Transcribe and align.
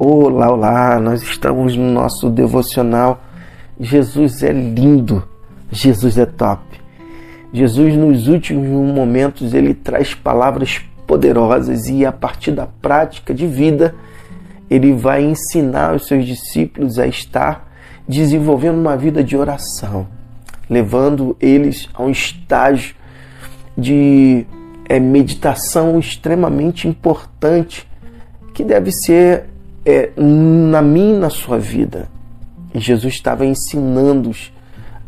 Olá, 0.00 0.52
olá, 0.52 1.00
nós 1.00 1.22
estamos 1.22 1.76
no 1.76 1.90
nosso 1.90 2.30
devocional. 2.30 3.20
Jesus 3.80 4.44
é 4.44 4.52
lindo, 4.52 5.26
Jesus 5.72 6.16
é 6.16 6.24
top. 6.24 6.62
Jesus, 7.52 7.96
nos 7.96 8.28
últimos 8.28 8.68
momentos, 8.68 9.52
ele 9.52 9.74
traz 9.74 10.14
palavras 10.14 10.80
poderosas 11.04 11.88
e, 11.88 12.06
a 12.06 12.12
partir 12.12 12.52
da 12.52 12.64
prática 12.64 13.34
de 13.34 13.44
vida, 13.48 13.92
ele 14.70 14.92
vai 14.92 15.24
ensinar 15.24 15.96
os 15.96 16.06
seus 16.06 16.24
discípulos 16.24 16.96
a 17.00 17.08
estar 17.08 17.68
desenvolvendo 18.06 18.78
uma 18.78 18.96
vida 18.96 19.24
de 19.24 19.36
oração, 19.36 20.06
levando 20.70 21.36
eles 21.40 21.88
a 21.92 22.04
um 22.04 22.10
estágio 22.10 22.94
de 23.76 24.46
é, 24.88 25.00
meditação 25.00 25.98
extremamente 25.98 26.86
importante 26.86 27.84
que 28.54 28.62
deve 28.62 28.92
ser 28.92 29.57
é, 29.88 30.12
na 30.18 30.82
minha 30.82 31.18
na 31.18 31.30
sua 31.30 31.58
vida. 31.58 32.10
E 32.74 32.78
Jesus 32.78 33.14
estava 33.14 33.46
ensinando-os 33.46 34.52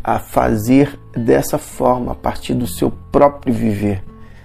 a 0.03 0.19
fazer 0.19 0.99
dessa 1.15 1.59
forma, 1.59 2.13
a 2.13 2.15
partir 2.15 2.55
do 2.55 2.67
seu 2.67 2.91
próprio 2.91 3.53
viver. 3.53 4.03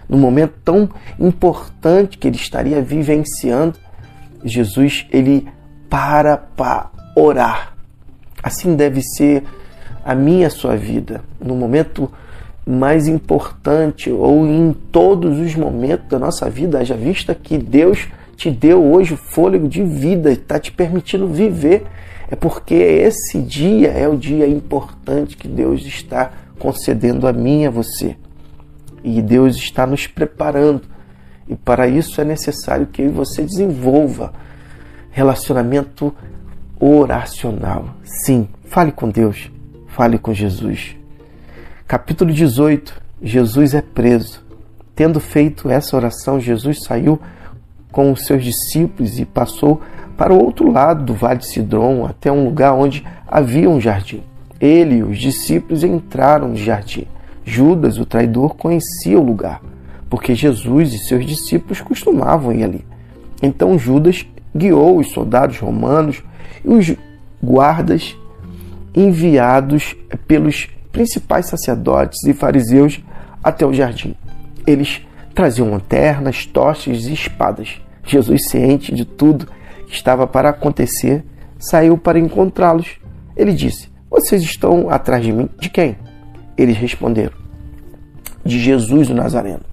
No 0.10 0.18
momento 0.18 0.56
tão 0.66 0.90
importante 1.18 2.18
que 2.18 2.28
ele 2.28 2.36
estaria 2.36 2.82
vivenciando, 2.82 3.80
Jesus 4.44 5.08
ele 5.10 5.48
para 5.90 6.36
para 6.36 6.92
orar. 7.16 7.74
Assim 8.44 8.76
deve 8.76 9.02
ser 9.02 9.42
a 10.04 10.14
minha 10.14 10.48
a 10.48 10.52
sua 10.52 10.76
vida. 10.76 11.24
No 11.40 11.56
momento 11.56 12.12
mais 12.68 13.08
importante 13.08 14.12
ou 14.12 14.46
em 14.46 14.74
todos 14.92 15.40
os 15.40 15.56
momentos 15.56 16.10
da 16.10 16.20
nossa 16.20 16.50
vida, 16.50 16.80
haja 16.80 16.96
vista 16.96 17.34
que 17.34 17.58
Deus 17.58 18.10
te 18.36 18.52
deu 18.52 18.84
hoje 18.84 19.14
o 19.14 19.18
fôlego 19.18 19.68
de 19.68 19.84
vida, 19.84 20.32
está 20.32 20.60
te 20.60 20.72
permitindo 20.72 21.28
viver, 21.28 21.86
é 22.30 22.36
porque 22.36 22.74
esse 22.74 23.40
dia 23.42 23.90
é 23.90 24.08
o 24.08 24.18
dia 24.18 24.48
importante 24.48 25.38
que 25.38 25.48
Deus 25.48 25.86
está 25.86 26.32
concedendo 26.60 27.28
a 27.28 27.34
mim 27.34 27.62
e 27.62 27.68
a 27.68 27.70
você. 27.70 28.16
E 29.04 29.22
Deus 29.22 29.56
está 29.56 29.86
nos 29.86 30.08
preparando. 30.08 30.82
E 31.48 31.56
para 31.56 31.88
isso 31.88 32.20
é 32.20 32.24
necessário 32.24 32.88
que 32.88 33.08
você 33.08 33.44
desenvolva 33.44 34.34
relacionamento 35.12 36.14
oracional. 36.80 37.96
Sim, 38.04 38.48
fale 38.66 38.92
com 38.92 39.10
Deus, 39.10 39.52
fale 39.88 40.18
com 40.18 40.34
Jesus. 40.34 40.96
Capítulo 41.88 42.34
18. 42.34 43.02
Jesus 43.22 43.74
é 43.74 43.82
preso. 43.82 44.44
Tendo 44.96 45.20
feito 45.20 45.70
essa 45.70 45.96
oração, 45.96 46.40
Jesus 46.40 46.84
saiu 46.84 47.20
com 47.96 48.12
os 48.12 48.26
seus 48.26 48.44
discípulos 48.44 49.18
e 49.18 49.24
passou 49.24 49.82
para 50.18 50.34
o 50.34 50.44
outro 50.44 50.70
lado 50.70 51.06
do 51.06 51.14
vale 51.14 51.40
de 51.40 51.46
Sidron, 51.46 52.06
até 52.06 52.30
um 52.30 52.44
lugar 52.44 52.74
onde 52.74 53.06
havia 53.26 53.70
um 53.70 53.80
jardim. 53.80 54.22
Ele 54.60 54.96
e 54.96 55.04
os 55.04 55.18
discípulos 55.18 55.82
entraram 55.82 56.50
no 56.50 56.58
jardim. 56.58 57.08
Judas, 57.46 57.98
o 57.98 58.06
traidor, 58.06 58.54
conhecia 58.56 59.18
o 59.18 59.24
lugar, 59.24 59.62
porque 60.10 60.36
Jesus 60.36 60.94
e 60.94 60.98
seus 60.98 61.26
discípulos 61.26 61.80
costumavam 61.80 62.52
ir 62.52 62.66
ali. 62.66 62.86
Então 63.42 63.80
Judas 63.80 64.26
guiou 64.54 65.00
os 65.00 65.12
soldados 65.12 65.58
romanos 65.60 66.22
e 66.66 66.68
os 66.68 66.94
guardas 67.42 68.14
enviados 68.94 69.96
pelos 70.28 70.68
principais 70.92 71.46
sacerdotes 71.46 72.26
e 72.26 72.34
fariseus 72.34 73.02
até 73.42 73.66
o 73.66 73.74
jardim. 73.74 74.16
Eles 74.68 75.02
traziam 75.34 75.72
lanternas, 75.72 76.46
tochas 76.46 77.06
e 77.06 77.14
espadas. 77.14 77.85
Jesus, 78.06 78.50
ciente 78.50 78.94
de 78.94 79.06
tudo 79.06 79.48
que 79.88 79.96
estava 79.96 80.28
para 80.28 80.50
acontecer, 80.50 81.24
saiu 81.58 81.98
para 81.98 82.20
encontrá-los. 82.20 82.98
Ele 83.36 83.54
disse: 83.54 83.90
Vocês 84.10 84.42
estão 84.42 84.90
atrás 84.90 85.24
de 85.24 85.32
mim? 85.32 85.50
De 85.60 85.70
quem? 85.70 85.98
Eles 86.58 86.78
responderam: 86.78 87.34
De 88.44 88.60
Jesus 88.60 89.10
o 89.10 89.14
Nazareno. 89.14 89.64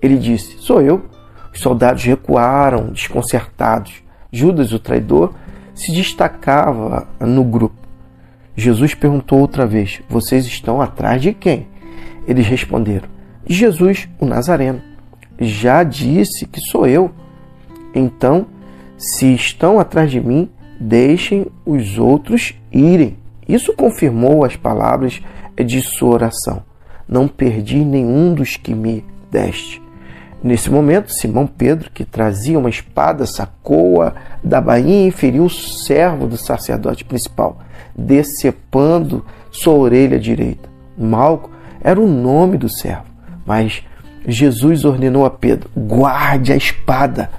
Ele 0.00 0.16
disse: 0.16 0.56
Sou 0.58 0.80
eu. 0.80 1.04
Os 1.52 1.60
soldados 1.60 2.04
recuaram, 2.04 2.92
desconcertados. 2.92 4.02
Judas, 4.32 4.72
o 4.72 4.78
traidor, 4.78 5.34
se 5.74 5.92
destacava 5.92 7.08
no 7.18 7.42
grupo. 7.42 7.76
Jesus 8.56 8.94
perguntou 8.94 9.40
outra 9.40 9.66
vez: 9.66 10.00
Vocês 10.08 10.44
estão 10.46 10.80
atrás 10.80 11.20
de 11.22 11.32
quem? 11.32 11.66
Eles 12.26 12.46
responderam: 12.46 13.08
De 13.44 13.54
Jesus, 13.54 14.08
o 14.18 14.26
Nazareno. 14.26 14.82
Já 15.38 15.82
disse 15.82 16.46
que 16.46 16.60
sou 16.60 16.86
eu. 16.86 17.10
Então, 17.94 18.46
se 18.96 19.34
estão 19.34 19.78
atrás 19.80 20.10
de 20.10 20.20
mim, 20.20 20.48
deixem 20.78 21.46
os 21.64 21.98
outros 21.98 22.54
irem. 22.72 23.16
Isso 23.48 23.72
confirmou 23.72 24.44
as 24.44 24.56
palavras 24.56 25.20
de 25.56 25.80
sua 25.80 26.10
oração. 26.10 26.62
Não 27.08 27.26
perdi 27.26 27.84
nenhum 27.84 28.32
dos 28.34 28.56
que 28.56 28.74
me 28.74 29.04
deste. 29.30 29.82
Nesse 30.42 30.70
momento, 30.70 31.12
Simão 31.12 31.46
Pedro, 31.46 31.90
que 31.92 32.04
trazia 32.04 32.58
uma 32.58 32.70
espada, 32.70 33.26
sacou-a 33.26 34.14
da 34.42 34.60
bainha 34.60 35.08
e 35.08 35.10
feriu 35.10 35.44
o 35.44 35.50
servo 35.50 36.26
do 36.26 36.38
sacerdote 36.38 37.04
principal, 37.04 37.58
decepando 37.94 39.24
sua 39.50 39.74
orelha 39.74 40.18
direita. 40.18 40.68
Malco 40.96 41.50
era 41.82 42.00
o 42.00 42.06
nome 42.06 42.56
do 42.56 42.70
servo, 42.70 43.04
mas 43.44 43.82
Jesus 44.26 44.84
ordenou 44.84 45.26
a 45.26 45.30
Pedro: 45.30 45.70
guarde 45.76 46.52
a 46.52 46.56
espada 46.56 47.30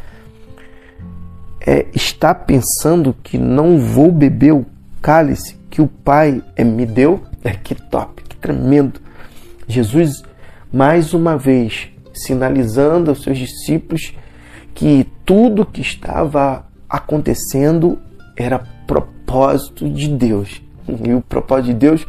é, 1.66 1.86
está 1.94 2.34
pensando 2.34 3.16
que 3.24 3.38
não 3.38 3.80
vou 3.80 4.12
beber 4.12 4.54
o 4.54 4.66
cálice 5.02 5.56
que 5.70 5.82
o 5.82 5.88
Pai 5.88 6.44
é, 6.56 6.64
me 6.64 6.86
deu? 6.86 7.24
É 7.44 7.52
que 7.52 7.76
top, 7.76 8.22
que 8.24 8.36
tremendo. 8.36 9.00
Jesus, 9.68 10.24
mais 10.72 11.14
uma 11.14 11.38
vez, 11.38 11.90
sinalizando 12.14 13.10
aos 13.10 13.24
seus 13.24 13.38
discípulos 13.38 14.14
que 14.74 15.08
tudo 15.26 15.66
que 15.66 15.82
estava 15.82 16.66
acontecendo 16.90 18.00
era 18.36 18.60
propósito 18.86 19.90
de 19.90 20.10
Deus. 20.10 20.62
E 20.88 21.14
o 21.14 21.22
propósito 21.22 21.68
de 21.68 21.74
Deus 21.74 22.08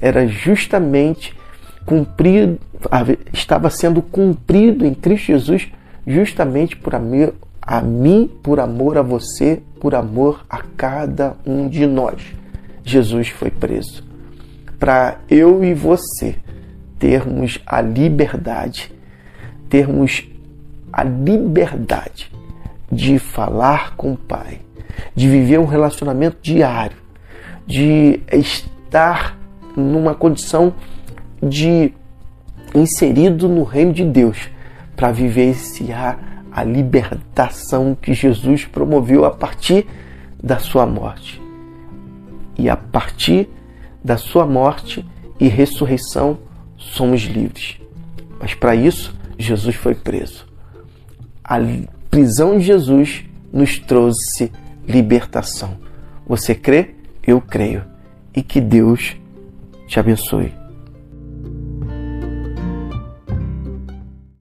era 0.00 0.26
justamente 0.26 1.36
cumprido, 1.84 2.58
estava 3.32 3.68
sendo 3.68 4.00
cumprido 4.00 4.86
em 4.86 4.94
Cristo 4.94 5.26
Jesus 5.26 5.68
justamente 6.06 6.76
por 6.76 6.94
amor, 6.94 7.34
a 7.62 7.80
mim 7.80 8.28
por 8.42 8.58
amor 8.58 8.98
a 8.98 9.02
você, 9.02 9.62
por 9.80 9.94
amor 9.94 10.44
a 10.50 10.62
cada 10.76 11.36
um 11.46 11.68
de 11.68 11.86
nós. 11.86 12.20
Jesus 12.84 13.28
foi 13.28 13.50
preso 13.50 14.04
para 14.82 15.18
eu 15.30 15.62
e 15.62 15.72
você 15.72 16.34
termos 16.98 17.60
a 17.64 17.80
liberdade, 17.80 18.92
termos 19.68 20.28
a 20.92 21.04
liberdade 21.04 22.32
de 22.90 23.18
falar 23.20 23.94
com 23.96 24.12
o 24.12 24.16
Pai, 24.16 24.60
de 25.14 25.28
viver 25.28 25.60
um 25.60 25.66
relacionamento 25.66 26.38
diário, 26.42 26.96
de 27.64 28.20
estar 28.32 29.38
numa 29.76 30.16
condição 30.16 30.74
de 31.40 31.94
inserido 32.74 33.48
no 33.48 33.62
reino 33.62 33.92
de 33.92 34.04
Deus 34.04 34.50
para 34.96 35.12
vivenciar 35.12 36.41
a 36.52 36.62
libertação 36.62 37.96
que 38.00 38.12
Jesus 38.12 38.66
promoveu 38.66 39.24
a 39.24 39.30
partir 39.30 39.86
da 40.42 40.58
sua 40.58 40.86
morte. 40.86 41.40
E 42.58 42.68
a 42.68 42.76
partir 42.76 43.48
da 44.04 44.16
sua 44.16 44.46
morte 44.46 45.04
e 45.40 45.48
ressurreição 45.48 46.38
somos 46.76 47.22
livres. 47.22 47.80
Mas 48.38 48.54
para 48.54 48.74
isso, 48.74 49.16
Jesus 49.38 49.74
foi 49.76 49.94
preso. 49.94 50.46
A 51.42 51.58
prisão 52.10 52.58
de 52.58 52.64
Jesus 52.64 53.24
nos 53.52 53.78
trouxe 53.78 54.52
libertação. 54.86 55.78
Você 56.26 56.54
crê? 56.54 56.94
Eu 57.26 57.40
creio. 57.40 57.84
E 58.34 58.42
que 58.42 58.60
Deus 58.60 59.16
te 59.86 59.98
abençoe. 59.98 60.61